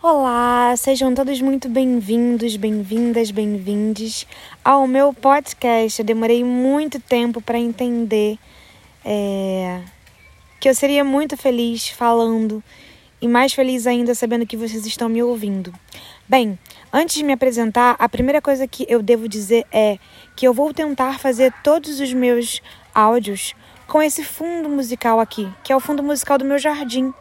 [0.00, 4.28] Olá, sejam todos muito bem-vindos, bem-vindas, bem-vindes
[4.64, 6.00] ao meu podcast.
[6.00, 8.38] Eu demorei muito tempo para entender
[9.04, 9.82] é,
[10.60, 12.62] que eu seria muito feliz falando
[13.20, 15.74] e mais feliz ainda sabendo que vocês estão me ouvindo.
[16.28, 16.56] Bem,
[16.92, 19.98] antes de me apresentar, a primeira coisa que eu devo dizer é
[20.36, 22.62] que eu vou tentar fazer todos os meus
[22.94, 23.52] áudios
[23.88, 27.12] com esse fundo musical aqui, que é o fundo musical do meu jardim,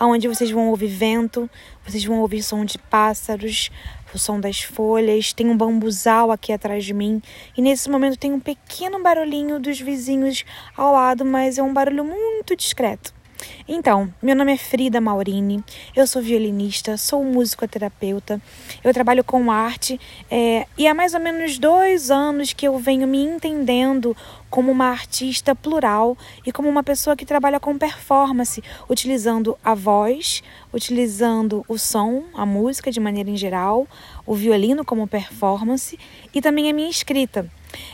[0.00, 1.48] onde vocês vão ouvir vento,
[1.86, 3.70] vocês vão ouvir som de pássaros,
[4.12, 7.22] o som das folhas, tem um bambuzal aqui atrás de mim,
[7.56, 10.44] e nesse momento tem um pequeno barulhinho dos vizinhos
[10.76, 13.15] ao lado, mas é um barulho muito discreto.
[13.68, 15.60] Então, meu nome é Frida Maurini,
[15.96, 18.40] eu sou violinista, sou musicoterapeuta,
[18.84, 23.08] eu trabalho com arte é, e há mais ou menos dois anos que eu venho
[23.08, 24.16] me entendendo
[24.48, 26.16] como uma artista plural
[26.46, 32.46] e como uma pessoa que trabalha com performance, utilizando a voz, utilizando o som, a
[32.46, 33.88] música de maneira em geral,
[34.24, 35.98] o violino como performance
[36.32, 37.50] e também a minha escrita.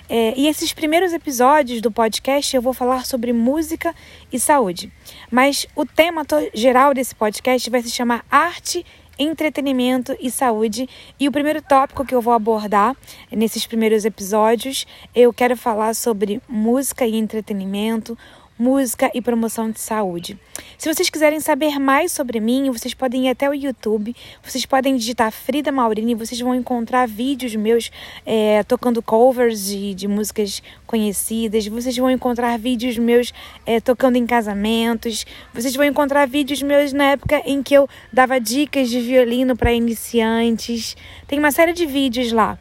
[0.08, 3.94] É, e esses primeiros episódios do podcast eu vou falar sobre música
[4.32, 4.92] e saúde.
[5.30, 8.84] Mas o tema geral desse podcast vai se chamar Arte
[9.18, 10.88] entretenimento e saúde.
[11.18, 12.96] E o primeiro tópico que eu vou abordar
[13.30, 18.16] nesses primeiros episódios, eu quero falar sobre música e entretenimento,
[18.58, 20.38] música e promoção de saúde.
[20.78, 24.96] Se vocês quiserem saber mais sobre mim, vocês podem ir até o YouTube, vocês podem
[24.96, 27.90] digitar Frida Maurini, vocês vão encontrar vídeos meus
[28.26, 33.32] é, tocando covers de, de músicas conhecidas, vocês vão encontrar vídeos meus
[33.64, 38.40] é, tocando em casamentos, vocês vão encontrar vídeos meus na época em que eu dava
[38.40, 40.96] dicas de violino para iniciantes.
[41.26, 42.58] Tem uma série de vídeos lá.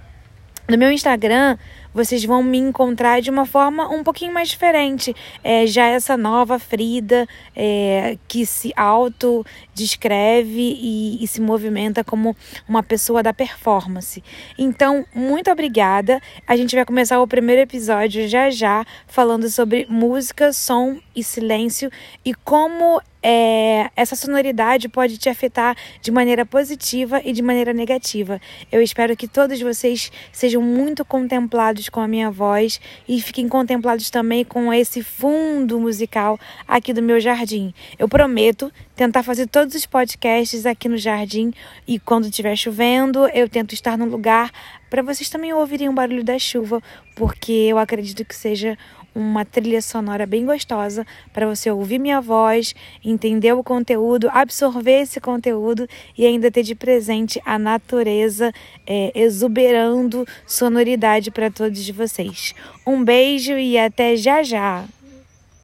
[0.72, 1.58] No meu Instagram,
[1.94, 5.16] vocês vão me encontrar de uma forma um pouquinho mais diferente.
[5.44, 12.36] É, já essa nova Frida é, que se auto-descreve e, e se movimenta como
[12.68, 14.24] uma pessoa da performance.
[14.58, 16.22] Então, muito obrigada.
[16.48, 21.92] A gente vai começar o primeiro episódio já já, falando sobre música, som e silêncio
[22.24, 28.42] e como é, essa sonoridade pode te afetar de maneira positiva e de maneira negativa.
[28.72, 34.10] Eu espero que todos vocês sejam muito contemplados com a minha voz e fiquem contemplados
[34.10, 37.74] também com esse fundo musical aqui do meu jardim.
[38.00, 41.52] Eu prometo tentar fazer todos os podcasts aqui no jardim
[41.88, 44.52] e quando estiver chovendo, eu tento estar no lugar
[44.90, 46.82] para vocês também ouvirem o barulho da chuva,
[47.16, 48.78] porque eu acredito que seja
[49.14, 52.74] uma trilha sonora bem gostosa para você ouvir minha voz,
[53.04, 58.52] entender o conteúdo, absorver esse conteúdo e ainda ter de presente a natureza
[58.88, 62.54] é, exuberando sonoridade para todos vocês.
[62.86, 64.86] Um beijo e até já já!